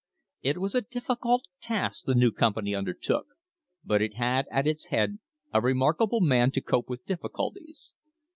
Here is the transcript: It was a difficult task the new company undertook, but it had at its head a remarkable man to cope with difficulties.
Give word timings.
It 0.41 0.57
was 0.57 0.73
a 0.73 0.81
difficult 0.81 1.45
task 1.61 2.05
the 2.05 2.15
new 2.15 2.31
company 2.31 2.73
undertook, 2.73 3.27
but 3.85 4.01
it 4.01 4.15
had 4.15 4.47
at 4.49 4.65
its 4.65 4.85
head 4.87 5.19
a 5.53 5.61
remarkable 5.61 6.21
man 6.21 6.49
to 6.53 6.61
cope 6.61 6.89
with 6.89 7.05
difficulties. 7.05 7.93